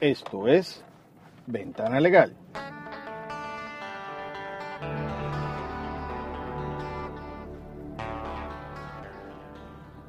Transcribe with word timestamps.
Esto 0.00 0.48
es 0.48 0.84
Ventana 1.46 2.00
Legal. 2.00 2.34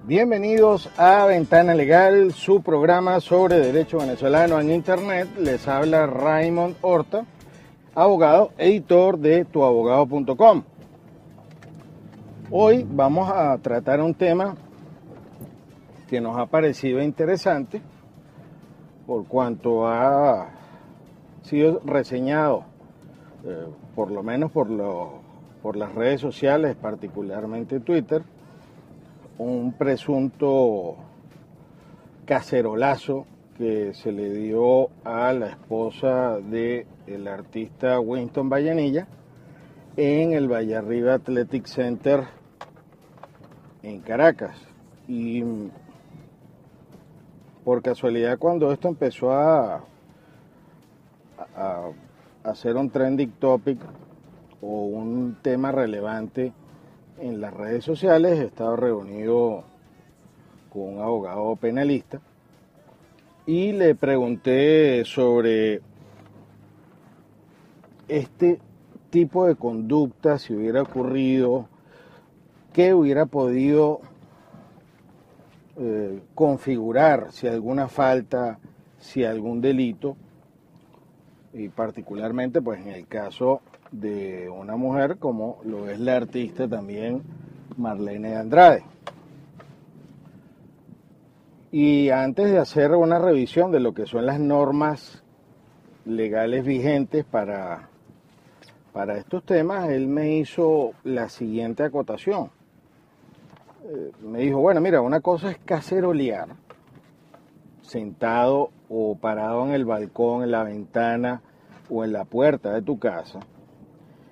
Bienvenidos 0.03 0.89
a 0.97 1.25
Ventana 1.25 1.75
Legal, 1.75 2.33
su 2.33 2.64
programa 2.64 3.19
sobre 3.19 3.59
derecho 3.59 4.00
venezolano 4.00 4.59
en 4.59 4.72
Internet. 4.72 5.30
Les 5.38 5.67
habla 5.67 6.08
Raymond 6.08 6.77
Horta, 6.81 7.23
abogado, 7.94 8.53
editor 8.58 9.20
de 9.20 9.45
tuabogado.com. 9.45 10.64
Hoy 12.49 12.88
vamos 12.89 13.30
a 13.31 13.55
tratar 13.59 14.02
un 14.02 14.16
tema 14.16 14.55
que 16.08 16.20
nos 16.20 16.38
ha 16.38 16.47
parecido 16.47 17.02
interesante 17.02 17.81
por 19.06 19.25
cuanto 19.28 19.88
ha 19.88 20.50
sido 21.44 21.81
reseñado, 21.86 22.64
eh, 23.45 23.67
por 23.95 24.11
lo 24.11 24.23
menos 24.23 24.52
por, 24.52 24.70
lo- 24.70 25.20
por 25.61 25.75
las 25.75 25.94
redes 25.94 26.22
sociales, 26.22 26.75
particularmente 26.75 27.80
Twitter, 27.80 28.23
un 29.38 29.73
presunto 29.73 30.95
cacerolazo 32.26 33.26
que 33.58 33.94
se 33.94 34.11
le 34.11 34.30
dio 34.31 34.89
a 35.03 35.31
la 35.33 35.48
esposa 35.48 36.38
del 36.39 37.28
artista 37.28 38.00
Winston 38.00 38.50
Vallenilla 38.50 39.08
en 39.98 40.33
el 40.33 40.50
Vallarriba 40.52 41.14
Athletic 41.16 41.66
Center 41.67 42.23
en 43.83 44.02
Caracas. 44.02 44.58
Y 45.08 45.44
por 47.66 47.81
casualidad 47.81 48.38
cuando 48.38 48.71
esto 48.71 48.88
empezó 48.88 49.33
a, 49.33 49.83
a, 51.58 51.89
a 52.44 52.55
ser 52.55 52.77
un 52.77 52.91
trending 52.91 53.31
topic 53.31 53.80
o 54.61 54.85
un 54.85 55.38
tema 55.41 55.71
relevante 55.71 56.53
en 57.20 57.42
las 57.42 57.53
redes 57.53 57.83
sociales, 57.83 58.39
estaba 58.39 58.76
reunido 58.76 59.64
con 60.71 60.95
un 60.95 61.02
abogado 61.02 61.55
penalista 61.55 62.21
y 63.48 63.71
le 63.71 63.95
pregunté 63.95 65.03
sobre 65.05 65.82
este 68.08 68.59
tipo 69.09 69.47
de 69.47 69.55
conducta, 69.55 70.37
si 70.37 70.53
hubiera 70.53 70.83
ocurrido, 70.83 71.67
qué 72.73 72.93
hubiera 72.93 73.26
podido 73.26 74.02
eh, 75.77 76.21
configurar 76.33 77.33
si 77.33 77.47
alguna 77.47 77.89
falta, 77.89 78.59
si 78.97 79.25
algún 79.25 79.59
delito, 79.59 80.15
y 81.53 81.67
particularmente 81.69 82.61
pues 82.61 82.80
en 82.80 82.89
el 82.89 83.08
caso 83.08 83.61
de 83.91 84.49
una 84.49 84.77
mujer 84.77 85.17
como 85.17 85.59
lo 85.65 85.89
es 85.89 85.99
la 85.99 86.15
artista 86.15 86.67
también 86.67 87.23
Marlene 87.77 88.35
Andrade. 88.35 88.83
Y 91.71 92.09
antes 92.09 92.52
de 92.52 92.58
hacer 92.58 92.91
una 92.91 93.19
revisión 93.19 93.71
de 93.71 93.81
lo 93.81 93.93
que 93.93 94.05
son 94.05 94.25
las 94.25 94.39
normas 94.39 95.23
legales 96.05 96.64
vigentes 96.64 97.25
para, 97.25 97.89
para 98.93 99.17
estos 99.17 99.43
temas, 99.43 99.89
él 99.89 100.08
me 100.08 100.37
hizo 100.37 100.93
la 101.03 101.27
siguiente 101.27 101.83
acotación 101.83 102.55
me 104.21 104.39
dijo, 104.39 104.59
bueno, 104.59 104.81
mira, 104.81 105.01
una 105.01 105.21
cosa 105.21 105.51
es 105.51 105.57
cacerolear, 105.59 106.49
sentado 107.81 108.71
o 108.89 109.15
parado 109.15 109.65
en 109.65 109.73
el 109.73 109.85
balcón, 109.85 110.43
en 110.43 110.51
la 110.51 110.63
ventana 110.63 111.41
o 111.89 112.03
en 112.03 112.13
la 112.13 112.25
puerta 112.25 112.73
de 112.73 112.81
tu 112.81 112.97
casa. 112.99 113.39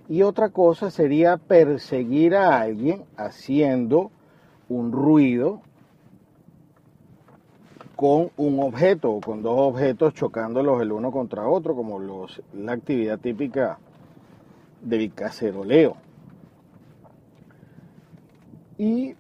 Y 0.09 0.21
otra 0.23 0.49
cosa 0.49 0.89
sería 0.89 1.37
perseguir 1.37 2.35
a 2.35 2.59
alguien 2.59 3.05
haciendo 3.15 4.11
un 4.69 4.91
ruido 4.91 5.61
con 7.95 8.31
un 8.37 8.59
objeto 8.59 9.11
o 9.11 9.21
con 9.21 9.41
dos 9.41 9.55
objetos 9.57 10.13
chocándolos 10.13 10.81
el 10.81 10.91
uno 10.91 11.11
contra 11.11 11.47
otro, 11.47 11.75
como 11.75 11.99
la 12.53 12.73
actividad 12.73 13.19
típica 13.19 13.77
del 14.81 15.13
caceroleo. 15.13 15.95
Y 18.77 19.15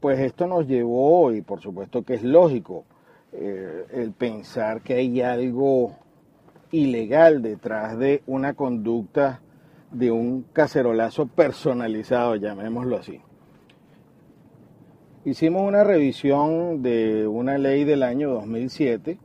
pues 0.00 0.18
esto 0.20 0.46
nos 0.46 0.66
llevó, 0.66 1.32
y 1.32 1.42
por 1.42 1.60
supuesto 1.60 2.02
que 2.02 2.14
es 2.14 2.22
lógico, 2.22 2.84
eh, 3.32 3.84
el 3.92 4.12
pensar 4.12 4.82
que 4.82 4.94
hay 4.94 5.20
algo 5.20 5.96
ilegal 6.70 7.42
detrás 7.42 7.98
de 7.98 8.22
una 8.26 8.54
conducta 8.54 9.40
de 9.90 10.10
un 10.10 10.42
cacerolazo 10.52 11.26
personalizado, 11.26 12.36
llamémoslo 12.36 12.96
así. 12.96 13.20
Hicimos 15.24 15.66
una 15.66 15.84
revisión 15.84 16.82
de 16.82 17.26
una 17.26 17.58
ley 17.58 17.84
del 17.84 18.02
año 18.02 18.30
2007, 18.30 19.18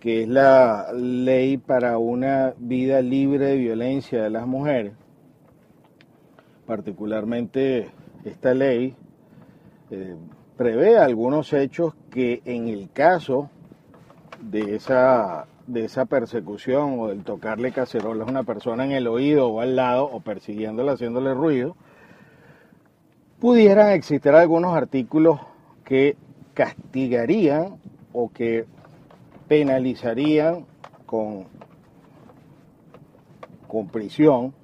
que 0.00 0.22
es 0.22 0.28
la 0.28 0.92
ley 0.94 1.56
para 1.56 1.98
una 1.98 2.54
vida 2.58 3.02
libre 3.02 3.46
de 3.46 3.56
violencia 3.56 4.22
de 4.22 4.30
las 4.30 4.46
mujeres. 4.46 4.92
Particularmente 6.64 7.90
esta 8.24 8.54
ley 8.54 8.96
eh, 9.90 10.16
prevé 10.56 10.98
algunos 10.98 11.52
hechos 11.52 11.94
que 12.10 12.42
en 12.44 12.68
el 12.68 12.90
caso 12.90 13.50
de 14.40 14.74
esa, 14.74 15.46
de 15.66 15.84
esa 15.84 16.06
persecución 16.06 16.98
o 16.98 17.08
del 17.08 17.22
tocarle 17.22 17.72
cacerola 17.72 18.24
a 18.24 18.28
una 18.28 18.42
persona 18.42 18.84
en 18.84 18.92
el 18.92 19.06
oído 19.06 19.48
o 19.48 19.60
al 19.60 19.76
lado 19.76 20.04
o 20.04 20.20
persiguiéndola 20.20 20.92
haciéndole 20.92 21.34
ruido, 21.34 21.76
pudieran 23.38 23.90
existir 23.90 24.32
algunos 24.32 24.74
artículos 24.74 25.40
que 25.84 26.16
castigarían 26.54 27.76
o 28.12 28.30
que 28.30 28.64
penalizarían 29.46 30.66
con, 31.04 31.44
con 33.68 33.88
prisión, 33.88 34.54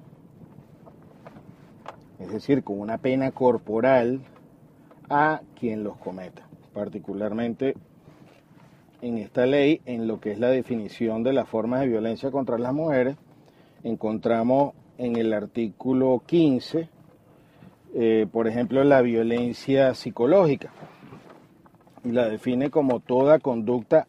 es 2.19 2.31
decir, 2.31 2.63
con 2.63 2.79
una 2.79 2.97
pena 2.97 3.31
corporal 3.31 4.21
a 5.15 5.41
quien 5.59 5.83
los 5.83 5.95
cometa, 5.97 6.41
particularmente 6.73 7.75
en 9.03 9.19
esta 9.19 9.45
ley, 9.45 9.79
en 9.85 10.07
lo 10.07 10.19
que 10.19 10.31
es 10.31 10.39
la 10.39 10.49
definición 10.49 11.21
de 11.21 11.33
las 11.33 11.47
formas 11.47 11.81
de 11.81 11.87
violencia 11.87 12.31
contra 12.31 12.57
las 12.57 12.73
mujeres, 12.73 13.15
encontramos 13.83 14.73
en 14.97 15.15
el 15.15 15.31
artículo 15.33 16.23
15, 16.25 16.89
eh, 17.93 18.25
por 18.31 18.47
ejemplo, 18.47 18.83
la 18.83 19.03
violencia 19.03 19.93
psicológica, 19.93 20.71
la 22.03 22.27
define 22.27 22.71
como 22.71 22.99
toda 22.99 23.37
conducta 23.37 24.07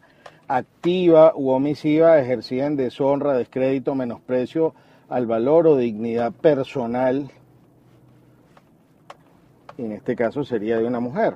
activa 0.48 1.34
u 1.36 1.50
omisiva 1.50 2.18
ejercida 2.18 2.64
en 2.64 2.76
deshonra, 2.76 3.34
descrédito, 3.34 3.94
menosprecio 3.94 4.74
al 5.10 5.26
valor 5.26 5.66
o 5.66 5.76
dignidad 5.76 6.32
personal 6.32 7.30
en 9.78 9.92
este 9.92 10.16
caso 10.16 10.44
sería 10.44 10.78
de 10.78 10.86
una 10.86 11.00
mujer. 11.00 11.34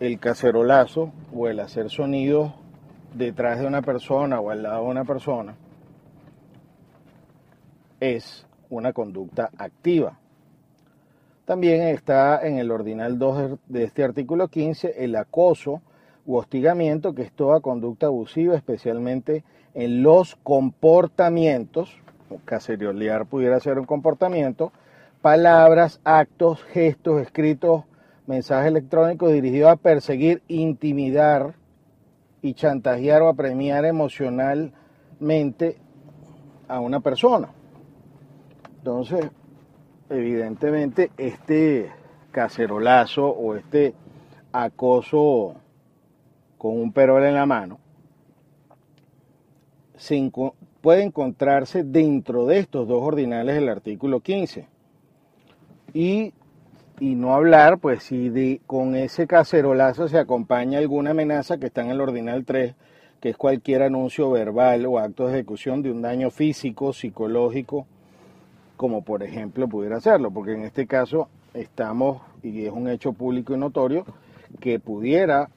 El 0.00 0.18
cacerolazo 0.18 1.12
o 1.34 1.48
el 1.48 1.60
hacer 1.60 1.90
sonidos 1.90 2.52
detrás 3.14 3.60
de 3.60 3.66
una 3.66 3.82
persona 3.82 4.40
o 4.40 4.50
al 4.50 4.62
lado 4.62 4.84
de 4.84 4.90
una 4.90 5.04
persona 5.04 5.54
es 8.00 8.46
una 8.68 8.92
conducta 8.92 9.50
activa. 9.56 10.18
También 11.44 11.82
está 11.82 12.44
en 12.46 12.58
el 12.58 12.70
ordinal 12.70 13.18
2 13.18 13.58
de 13.68 13.84
este 13.84 14.02
artículo 14.02 14.48
15 14.48 15.04
el 15.04 15.14
acoso 15.14 15.82
u 16.26 16.36
hostigamiento, 16.36 17.14
que 17.14 17.22
es 17.22 17.32
toda 17.32 17.60
conducta 17.60 18.06
abusiva, 18.06 18.56
especialmente 18.56 19.44
en 19.74 20.02
los 20.02 20.36
comportamientos, 20.36 21.96
caceriolear 22.44 23.26
pudiera 23.26 23.60
ser 23.60 23.78
un 23.78 23.86
comportamiento, 23.86 24.72
palabras, 25.22 26.00
actos, 26.04 26.62
gestos, 26.64 27.22
escritos, 27.22 27.84
mensajes 28.26 28.66
electrónicos 28.66 29.32
dirigidos 29.32 29.70
a 29.70 29.76
perseguir, 29.76 30.42
intimidar 30.48 31.54
y 32.42 32.54
chantajear 32.54 33.22
o 33.22 33.28
apremiar 33.28 33.84
emocionalmente 33.84 35.78
a 36.66 36.80
una 36.80 36.98
persona. 37.00 37.50
Entonces, 38.78 39.30
evidentemente, 40.10 41.12
este 41.16 41.90
cacerolazo 42.32 43.28
o 43.28 43.54
este 43.54 43.94
acoso 44.50 45.54
con 46.58 46.80
un 46.80 46.92
perol 46.92 47.24
en 47.24 47.34
la 47.34 47.46
mano 47.46 47.78
se 49.96 50.32
puede 50.80 51.04
encontrarse 51.04 51.84
dentro 51.84 52.46
de 52.46 52.58
estos 52.58 52.88
dos 52.88 53.02
ordinales 53.02 53.54
del 53.54 53.68
artículo 53.68 54.18
15. 54.18 54.71
Y, 55.94 56.32
y 57.00 57.14
no 57.14 57.34
hablar, 57.34 57.78
pues 57.78 58.04
si 58.04 58.28
de, 58.30 58.60
con 58.66 58.96
ese 58.96 59.26
cacerolazo 59.26 60.08
se 60.08 60.18
acompaña 60.18 60.78
alguna 60.78 61.10
amenaza 61.10 61.58
que 61.58 61.66
está 61.66 61.82
en 61.82 61.90
el 61.90 62.00
ordinal 62.00 62.44
3, 62.44 62.74
que 63.20 63.30
es 63.30 63.36
cualquier 63.36 63.82
anuncio 63.82 64.30
verbal 64.30 64.86
o 64.86 64.98
acto 64.98 65.26
de 65.26 65.34
ejecución 65.34 65.82
de 65.82 65.90
un 65.90 66.02
daño 66.02 66.30
físico, 66.30 66.92
psicológico, 66.92 67.86
como 68.76 69.02
por 69.02 69.22
ejemplo 69.22 69.68
pudiera 69.68 69.98
hacerlo, 69.98 70.30
porque 70.30 70.54
en 70.54 70.64
este 70.64 70.86
caso 70.86 71.28
estamos, 71.54 72.22
y 72.42 72.64
es 72.64 72.72
un 72.72 72.88
hecho 72.88 73.12
público 73.12 73.54
y 73.54 73.58
notorio, 73.58 74.04
que 74.60 74.80
pudiera 74.80 75.50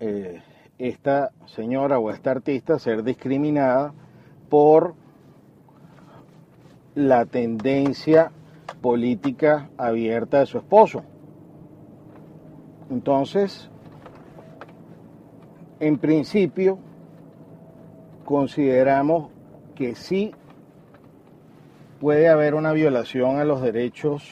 eh, 0.00 0.42
esta 0.78 1.30
señora 1.46 1.98
o 1.98 2.10
esta 2.10 2.32
artista 2.32 2.78
ser 2.78 3.04
discriminada 3.04 3.94
por 4.48 4.94
la 6.94 7.24
tendencia 7.26 8.30
política 8.84 9.70
abierta 9.78 10.40
de 10.40 10.46
su 10.46 10.58
esposo. 10.58 11.02
Entonces, 12.90 13.70
en 15.80 15.96
principio, 15.96 16.78
consideramos 18.26 19.30
que 19.74 19.94
sí 19.94 20.34
puede 21.98 22.28
haber 22.28 22.54
una 22.54 22.72
violación 22.72 23.38
a 23.38 23.44
los 23.44 23.62
derechos 23.62 24.30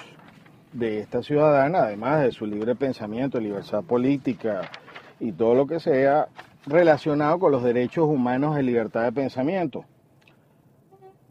de 0.75 0.99
esta 0.99 1.23
ciudadana, 1.23 1.85
además 1.85 2.23
de 2.23 2.33
su 2.33 2.45
libre 2.45 2.75
pensamiento, 2.75 3.41
libertad 3.41 3.83
política 3.83 4.71
y 5.19 5.33
todo 5.33 5.55
lo 5.55 5.67
que 5.67 5.81
sea 5.81 6.29
relacionado 6.67 7.39
con 7.39 7.53
los 7.53 7.65
derechos 7.65 8.05
humanos 8.05 8.55
de 8.55 8.65
libertad 8.65 9.05
de 9.05 9.13
pensamiento. 9.13 9.87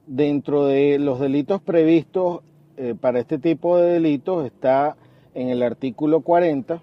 Dentro 0.07 0.65
de 0.65 0.97
los 0.97 1.19
delitos 1.19 1.61
previstos 1.61 2.41
eh, 2.77 2.95
para 2.99 3.19
este 3.19 3.37
tipo 3.37 3.77
de 3.77 3.93
delitos 3.93 4.45
está 4.45 4.95
en 5.33 5.49
el 5.49 5.63
artículo 5.63 6.21
40 6.21 6.81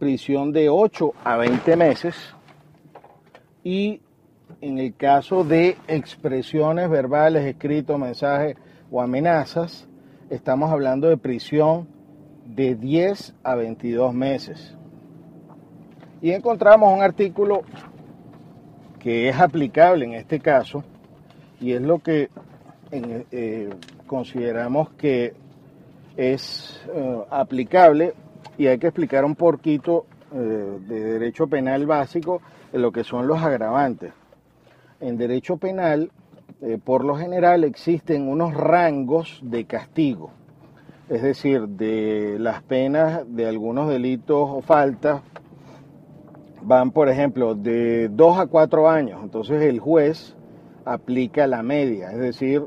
prisión 0.00 0.50
de 0.52 0.70
8 0.70 1.12
a 1.22 1.36
20 1.36 1.76
meses 1.76 2.16
y 3.62 4.00
en 4.62 4.78
el 4.78 4.96
caso 4.96 5.44
de 5.44 5.76
expresiones 5.88 6.88
verbales, 6.88 7.44
escritos, 7.44 7.98
mensajes 7.98 8.56
o 8.90 9.02
amenazas, 9.02 9.86
estamos 10.30 10.70
hablando 10.70 11.08
de 11.08 11.18
prisión 11.18 11.86
de 12.46 12.74
10 12.74 13.34
a 13.42 13.54
22 13.54 14.14
meses. 14.14 14.76
Y 16.22 16.32
encontramos 16.32 16.92
un 16.92 17.02
artículo 17.02 17.62
que 18.98 19.28
es 19.28 19.38
aplicable 19.38 20.06
en 20.06 20.14
este 20.14 20.40
caso 20.40 20.82
y 21.60 21.72
es 21.72 21.82
lo 21.82 21.98
que 21.98 22.30
eh, 22.90 23.70
consideramos 24.10 24.90
que 24.98 25.34
es 26.16 26.82
eh, 26.92 27.24
aplicable 27.30 28.14
y 28.58 28.66
hay 28.66 28.76
que 28.76 28.88
explicar 28.88 29.24
un 29.24 29.36
poquito 29.36 30.04
eh, 30.34 30.36
de 30.36 31.00
derecho 31.12 31.46
penal 31.46 31.86
básico 31.86 32.42
de 32.72 32.80
lo 32.80 32.90
que 32.90 33.04
son 33.04 33.28
los 33.28 33.40
agravantes 33.40 34.12
en 34.98 35.16
derecho 35.16 35.58
penal, 35.58 36.10
eh, 36.60 36.76
por 36.82 37.04
lo 37.04 37.14
general 37.14 37.62
existen 37.62 38.26
unos 38.26 38.52
rangos 38.52 39.38
de 39.44 39.64
castigo, 39.64 40.32
es 41.08 41.22
decir, 41.22 41.68
de 41.68 42.36
las 42.40 42.64
penas 42.64 43.22
de 43.28 43.46
algunos 43.46 43.88
delitos 43.88 44.50
o 44.50 44.60
faltas 44.60 45.22
van, 46.62 46.90
por 46.90 47.08
ejemplo, 47.08 47.54
de 47.54 48.08
dos 48.08 48.38
a 48.40 48.46
cuatro 48.46 48.90
años. 48.90 49.20
Entonces 49.22 49.62
el 49.62 49.78
juez 49.78 50.34
aplica 50.84 51.46
la 51.46 51.62
media, 51.62 52.10
es 52.10 52.18
decir, 52.18 52.66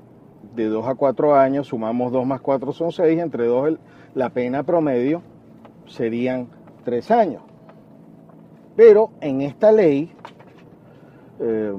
de 0.56 0.66
dos 0.66 0.88
a 0.88 0.95
cuatro 0.95 1.36
años, 1.36 1.68
sumamos 1.68 2.12
dos 2.12 2.25
más 2.25 2.42
cuatro 2.42 2.74
son 2.74 2.92
seis, 2.92 3.19
entre 3.19 3.48
dos 3.48 3.78
la 4.13 4.30
pena 4.30 4.63
promedio 4.63 5.22
serían 5.88 6.48
tres 6.84 7.10
años. 7.12 7.42
Pero 8.75 9.12
en 9.22 9.42
esta 9.42 9.72
ley, 9.72 10.12
eh, 11.40 11.74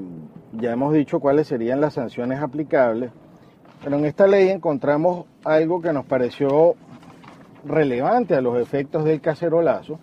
ya 0.53 0.73
hemos 0.73 0.93
dicho 0.95 1.21
cuáles 1.21 1.49
serían 1.49 1.81
las 1.81 1.95
sanciones 1.95 2.41
aplicables, 2.41 3.11
pero 3.83 3.97
en 3.97 4.05
esta 4.05 4.27
ley 4.27 4.49
encontramos 4.49 5.27
algo 5.45 5.81
que 5.81 5.93
nos 5.93 6.07
pareció 6.07 6.75
relevante 7.65 8.35
a 8.35 8.41
los 8.41 8.59
efectos 8.59 9.05
del 9.05 9.21
cacerolazo, 9.21 9.99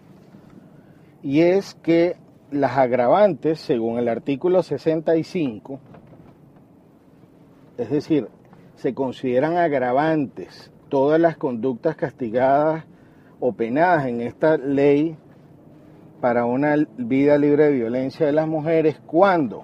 y 1.24 1.42
es 1.42 1.76
que 1.76 2.16
las 2.52 2.78
agravantes, 2.78 3.60
según 3.60 3.98
el 3.98 4.10
artículo 4.10 4.62
65, 4.62 5.80
es 7.78 7.90
decir, 7.90 8.28
se 8.82 8.96
consideran 8.96 9.58
agravantes 9.58 10.72
todas 10.90 11.22
las 11.22 11.38
conductas 11.38 11.96
castigadas 11.96 12.84
o 13.40 13.54
penadas 13.54 14.08
en 14.08 14.22
esta 14.22 14.58
ley 14.58 15.16
para 16.20 16.46
una 16.46 16.76
vida 16.98 17.38
libre 17.38 17.66
de 17.66 17.74
violencia 17.74 18.26
de 18.26 18.32
las 18.32 18.48
mujeres 18.48 19.00
cuando 19.06 19.64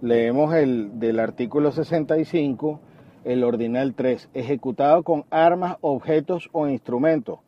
leemos 0.00 0.54
el 0.54 1.00
del 1.00 1.18
artículo 1.18 1.72
65, 1.72 2.78
el 3.24 3.42
ordinal 3.42 3.94
3, 3.94 4.30
ejecutado 4.32 5.02
con 5.02 5.24
armas, 5.30 5.76
objetos 5.80 6.48
o 6.52 6.68
instrumentos. 6.68 7.40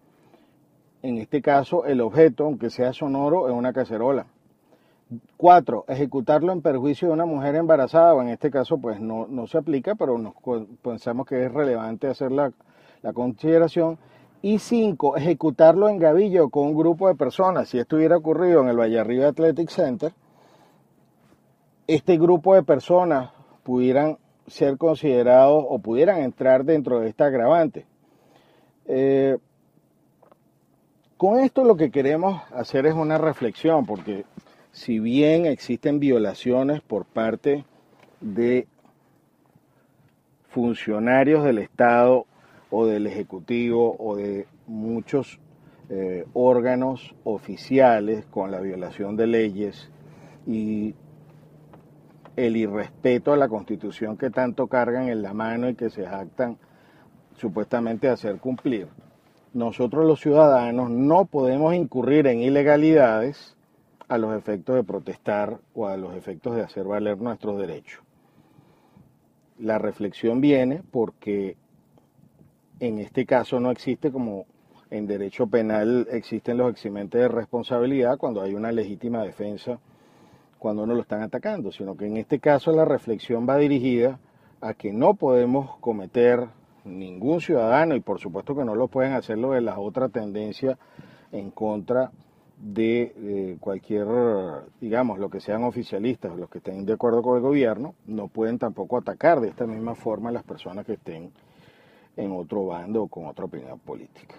En 1.03 1.19
este 1.19 1.41
caso, 1.41 1.85
el 1.87 2.01
objeto, 2.01 2.45
aunque 2.45 2.71
sea 2.71 2.93
sonoro, 2.93 3.49
es 3.49 3.55
una 3.55 3.73
cacerola. 3.73 4.27
4. 5.37 5.85
Ejecutarlo 5.89 6.53
en 6.53 6.63
perjuicio 6.63 7.09
de 7.09 7.15
una 7.15 7.27
mujer 7.27 7.55
embarazada, 7.55 8.15
o 8.15 8.23
en 8.23 8.29
este 8.29 8.51
caso 8.51 8.79
pues 8.79 9.01
no, 9.01 9.27
no 9.29 9.47
se 9.47 9.59
aplica, 9.59 9.95
pero 9.95 10.19
nos, 10.19 10.35
pensamos 10.83 11.27
que 11.27 11.45
es 11.45 11.53
relevante 11.53 12.09
hacer 12.09 12.33
la, 12.33 12.53
la 13.03 13.13
consideración. 13.13 13.99
Y 14.41 14.59
5. 14.59 15.17
Ejecutarlo 15.17 15.89
en 15.89 15.99
gavillo 15.99 16.49
con 16.49 16.69
un 16.69 16.77
grupo 16.77 17.09
de 17.09 17.17
personas. 17.17 17.69
Si 17.69 17.79
esto 17.79 17.97
hubiera 17.97 18.17
ocurrido 18.17 18.61
en 18.61 18.69
el 18.69 18.79
Vallarriba 18.79 19.29
Athletic 19.29 19.69
Center, 19.69 20.13
este 21.89 22.19
grupo 22.19 22.55
de 22.55 22.63
personas 22.63 23.31
pudieran 23.65 24.19
ser 24.47 24.79
considerados 24.79 25.65
o 25.69 25.79
pudieran 25.79 26.21
entrar 26.23 26.65
dentro 26.65 27.01
de 27.01 27.09
esta 27.09 27.27
agravante. 27.27 27.87
Eh, 28.87 29.39
con 31.17 31.41
esto 31.41 31.65
lo 31.65 31.77
que 31.77 31.91
queremos 31.91 32.41
hacer 32.53 32.87
es 32.87 32.95
una 32.95 33.19
reflexión, 33.19 33.85
porque 33.85 34.25
si 34.79 35.01
bien 35.01 35.45
existen 35.45 35.99
violaciones 35.99 36.83
por 36.83 37.05
parte 37.05 37.65
de 38.21 38.69
funcionarios 40.51 41.43
del 41.43 41.59
Estado 41.59 42.27
o 42.71 42.87
del 42.87 43.09
Ejecutivo 43.09 43.97
o 43.99 44.15
de 44.15 44.47
muchos 44.69 45.41
eh, 45.91 46.27
órganos 46.33 47.13
oficiales 47.25 48.25
con 48.27 48.53
la 48.53 48.61
violación 48.61 49.17
de 49.17 49.27
leyes 49.27 49.91
y 50.47 50.95
el 52.37 52.57
irrespeto 52.57 53.33
a 53.33 53.37
la 53.37 53.49
constitución 53.49 54.17
que 54.17 54.31
tanto 54.31 54.69
cargan 54.69 55.09
en 55.09 55.23
la 55.23 55.35
mano 55.35 55.69
y 55.69 55.75
que 55.75 55.91
se 55.91 56.07
jactan 56.07 56.57
supuestamente 57.37 58.09
hacer 58.09 58.37
cumplir. 58.39 58.87
Nosotros 59.53 60.07
los 60.07 60.21
ciudadanos 60.21 60.89
no 60.89 61.25
podemos 61.25 61.75
incurrir 61.75 62.29
en 62.29 62.43
ilegalidades 62.43 63.58
a 64.09 64.19
los 64.19 64.37
efectos 64.37 64.75
de 64.77 64.85
protestar 64.85 65.59
o 65.75 65.87
a 65.87 65.97
los 65.97 66.15
efectos 66.15 66.57
de 66.57 66.63
hacer 66.63 66.85
valer 66.85 67.19
nuestros 67.19 67.59
derechos. 67.59 68.03
La 69.59 69.79
reflexión 69.79 70.41
viene 70.41 70.83
porque 70.91 71.57
en 72.81 72.99
este 72.99 73.27
caso 73.27 73.61
no 73.61 73.71
existe 73.71 74.11
como 74.11 74.47
en 74.91 75.07
derecho 75.07 75.47
penal 75.47 76.07
existen 76.11 76.57
los 76.57 76.71
eximentes 76.71 77.21
de 77.21 77.29
responsabilidad 77.29 78.17
cuando 78.17 78.41
hay 78.41 78.55
una 78.55 78.73
legítima 78.73 79.23
defensa 79.23 79.79
cuando 80.59 80.83
uno 80.83 80.95
lo 80.95 81.03
están 81.03 81.23
atacando, 81.23 81.71
sino 81.71 81.97
que 81.97 82.07
en 82.07 82.17
este 82.17 82.41
caso 82.41 82.73
la 82.73 82.85
reflexión 82.85 83.49
va 83.49 83.57
dirigida 83.59 84.19
a 84.61 84.75
que 84.75 84.93
no 84.93 85.15
podemos 85.15 85.77
cometer 85.79 86.49
ningún 86.85 87.41
ciudadano, 87.41 87.95
y 87.95 88.01
por 88.01 88.19
supuesto 88.19 88.57
que 88.57 88.65
no 88.65 88.75
lo 88.75 88.89
pueden 88.89 89.13
hacer 89.13 89.39
lo 89.39 89.53
de 89.53 89.61
la 89.61 89.79
otra 89.79 90.09
tendencia 90.09 90.79
en 91.33 91.51
contra 91.51 92.07
de 92.07 92.28
eh, 92.77 93.57
cualquier, 93.61 94.07
digamos, 94.81 95.19
lo 95.19 95.31
que 95.31 95.41
sean 95.41 95.65
oficialistas, 95.65 96.37
los 96.37 96.51
que 96.51 96.59
estén 96.59 96.85
de 96.85 96.93
acuerdo 96.93 97.23
con 97.23 97.37
el 97.37 97.43
gobierno, 97.43 97.95
no 98.07 98.29
pueden 98.29 98.59
tampoco 98.59 98.97
atacar 98.97 99.41
de 99.41 99.49
esta 99.49 99.67
misma 99.67 99.95
forma 99.95 100.31
a 100.31 100.33
las 100.33 100.45
personas 100.45 100.85
que 100.85 100.95
estén 100.95 101.31
en 102.17 102.33
otro 102.33 102.67
bando 102.67 103.05
o 103.05 103.09
con 103.09 103.27
otra 103.27 103.45
opinión 103.45 103.79
política. 103.79 104.35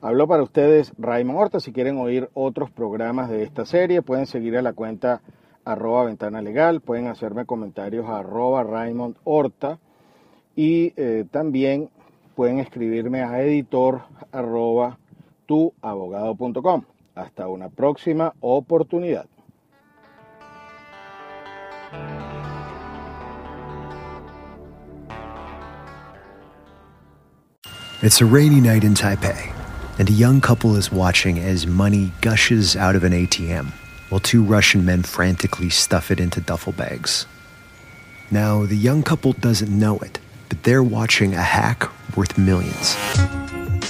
Habló 0.00 0.26
para 0.26 0.42
ustedes 0.42 0.92
Raymond 0.98 1.38
Horta. 1.38 1.60
Si 1.60 1.72
quieren 1.72 1.98
oír 1.98 2.28
otros 2.34 2.70
programas 2.70 3.28
de 3.28 3.42
esta 3.42 3.64
serie, 3.64 4.02
pueden 4.02 4.26
seguir 4.26 4.56
a 4.56 4.62
la 4.62 4.72
cuenta 4.72 5.20
arroba 5.64 6.04
ventana 6.04 6.42
legal, 6.42 6.80
pueden 6.80 7.06
hacerme 7.06 7.46
comentarios 7.46 8.06
a 8.08 8.18
arroba 8.18 8.64
Raymond 8.64 9.16
Horta 9.24 9.78
y 10.56 10.92
eh, 10.96 11.24
también 11.30 11.88
pueden 12.34 12.58
escribirme 12.58 13.22
a 13.22 13.42
editor 13.42 14.02
arroba 14.32 14.98
tuabogado.com. 15.46 16.82
Hasta 17.14 17.48
una 17.48 17.68
próxima 17.68 18.32
oportunidad. 18.40 19.26
It's 28.02 28.20
a 28.20 28.26
rainy 28.26 28.60
night 28.60 28.82
in 28.82 28.94
Taipei, 28.94 29.52
and 29.98 30.08
a 30.08 30.12
young 30.12 30.40
couple 30.40 30.74
is 30.74 30.90
watching 30.90 31.38
as 31.38 31.66
money 31.66 32.10
gushes 32.20 32.74
out 32.76 32.96
of 32.96 33.04
an 33.04 33.12
ATM 33.12 33.72
while 34.12 34.20
two 34.20 34.42
Russian 34.42 34.84
men 34.84 35.02
frantically 35.02 35.70
stuff 35.70 36.10
it 36.10 36.20
into 36.20 36.38
duffel 36.42 36.74
bags. 36.74 37.24
Now, 38.30 38.66
the 38.66 38.76
young 38.76 39.02
couple 39.02 39.32
doesn't 39.32 39.70
know 39.70 39.98
it, 40.00 40.18
but 40.50 40.62
they're 40.64 40.82
watching 40.82 41.32
a 41.32 41.40
hack 41.40 41.88
worth 42.14 42.36
millions. 42.36 42.94